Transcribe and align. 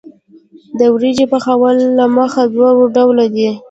وریجې 0.93 1.25
د 1.27 1.29
پخولو 1.31 1.85
له 1.97 2.05
مخې 2.15 2.43
دوه 2.53 2.69
ډوله 2.95 3.25
دي. 3.35 3.49